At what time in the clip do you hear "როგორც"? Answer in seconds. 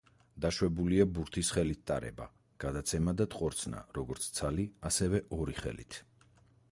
3.99-4.31